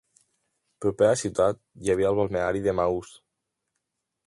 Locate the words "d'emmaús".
2.65-3.15